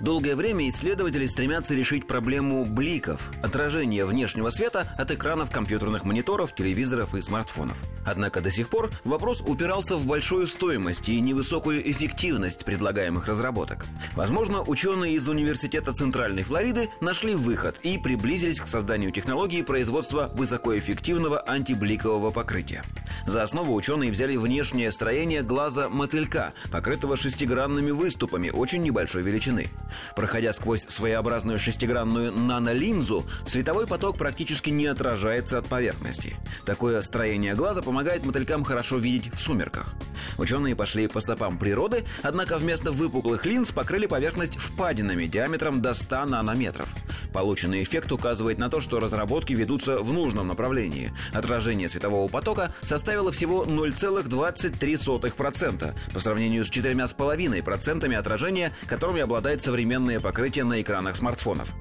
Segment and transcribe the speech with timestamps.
[0.00, 7.14] Долгое время исследователи стремятся решить проблему бликов, отражения внешнего света от экранов компьютерных мониторов, телевизоров
[7.14, 7.76] и смартфонов.
[8.04, 13.86] Однако до сих пор вопрос упирался в большую стоимость и невысокую эффективность предлагаемых разработок.
[14.14, 21.48] Возможно, ученые из Университета Центральной Флориды нашли выход и приблизились к созданию технологии производства высокоэффективного
[21.48, 22.84] антибликового покрытия.
[23.26, 29.69] За основу ученые взяли внешнее строение глаза мотылька, покрытого шестигранными выступами очень небольшой величины.
[30.14, 36.36] Проходя сквозь своеобразную шестигранную нанолинзу, световой поток практически не отражается от поверхности.
[36.64, 39.94] Такое строение глаза помогает мотылькам хорошо видеть в сумерках.
[40.38, 46.26] Ученые пошли по стопам природы, однако вместо выпуклых линз покрыли поверхность впадинами диаметром до 100
[46.26, 46.88] нанометров.
[47.32, 51.12] Полученный эффект указывает на то, что разработки ведутся в нужном направлении.
[51.32, 60.64] Отражение светового потока составило всего 0,23% по сравнению с 4,5% отражения, которыми обладает современное покрытие
[60.64, 61.72] на экранах смартфонов.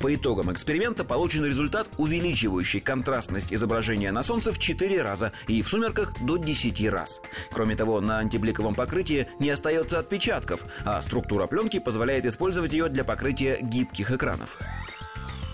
[0.00, 5.68] По итогам эксперимента получен результат, увеличивающий контрастность изображения на Солнце в 4 раза и в
[5.68, 7.20] сумерках до 10 раз.
[7.50, 13.04] Кроме того, на антибликовом покрытии не остается отпечатков, а структура пленки позволяет использовать ее для
[13.04, 14.58] покрытия гибких экранов.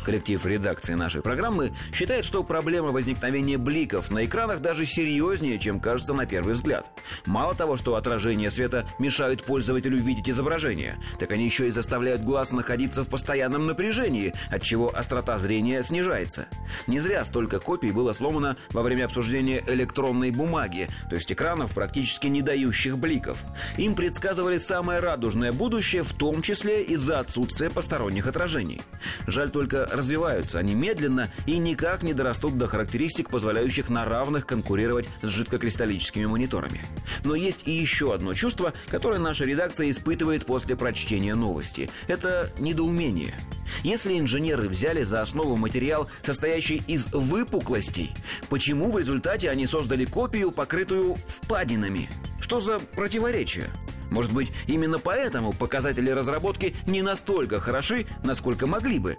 [0.04, 6.12] Коллектив редакции нашей программы считает, что проблема возникновения бликов на экранах даже серьезнее, чем кажется
[6.12, 6.86] на первый взгляд.
[7.24, 12.50] Мало того, что отражение света мешают пользователю видеть изображение, так они еще и заставляют глаз
[12.50, 16.46] находиться в постоянном напряжении, от чего острота зрения снижается.
[16.86, 22.26] Не зря столько копий было сломано во время обсуждения электронной бумаги, то есть экранов, практически
[22.26, 23.38] не дающих бликов.
[23.78, 28.82] Им предсказывали самое радужное будущее, в том числе из-за отсутствия посторонних отражений.
[29.26, 35.08] Жаль только развиваются они медленно и никак не дорастут до характеристик, позволяющих на равных конкурировать
[35.22, 36.80] с жидкокристаллическими мониторами.
[37.24, 41.90] Но есть и еще одно чувство, которое наша редакция испытывает после прочтения новости.
[42.08, 43.34] Это недоумение.
[43.82, 48.12] Если инженеры взяли за основу материал, состоящий из выпуклостей,
[48.48, 52.08] почему в результате они создали копию, покрытую впадинами?
[52.40, 53.70] Что за противоречие?
[54.10, 59.18] Может быть, именно поэтому показатели разработки не настолько хороши, насколько могли бы.